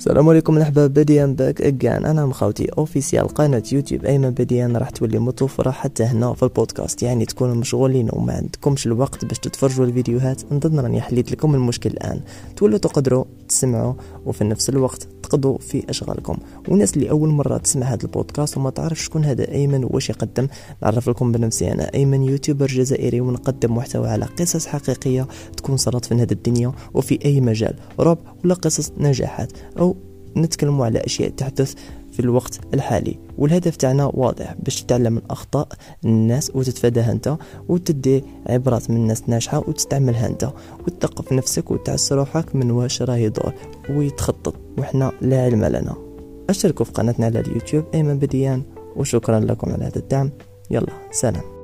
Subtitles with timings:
[0.00, 1.34] السلام عليكم الاحباب ديالي.
[1.34, 2.04] back again.
[2.04, 4.04] أنا مخاوتي officiel قناة يوتيوب.
[4.04, 7.02] ايمن بديان؟ راح تولي متوفرة حتى هنا في البودكاست.
[7.02, 10.52] يعني تكونوا مشغولين وما عندكمش الوقت باش تتفرجوا الفيديوهات.
[10.52, 12.20] نظن راني حليت لكم المشكل الآن.
[12.56, 13.94] تولوا تقدروا تسمعوا
[14.26, 16.36] وفي نفس الوقت تقضوا في أشغالكم.
[16.68, 20.48] والناس اللي أول مرة تسمع هذا البودكاست وما تعرف شكون هذا أيمن واش يقدم
[20.82, 26.14] نعرف لكم بنفسي أنا أيمن YouTuber جزائري ونقدم محتوى على قصص حقيقية تكون صارت في
[26.14, 27.74] هذه الدنيا وفي أي مجال.
[28.00, 29.96] رعب ولا قصص نجاحات أو
[30.36, 31.74] نتكلموا على أشياء تحدث
[32.20, 33.18] في الوقت الحالي.
[33.38, 35.68] والهدف تاعنا واضح باش تتعلم من اخطاء
[36.04, 37.36] الناس وتتفاداها أنت
[37.68, 40.50] وتدي عبرات من الناس ناجحة وتستعملها أنت
[40.86, 43.52] وتثقف نفسك وتعس روحك من واش راه يدور
[43.90, 44.54] ويتخطط.
[44.78, 45.94] وحنا لا علم لنا.
[46.50, 48.62] أشتركوا في قناتنا على اليوتيوب أيمن بديان
[48.96, 50.30] وشكرا لكم على هذا الدعم.
[50.70, 51.59] يلا سلام.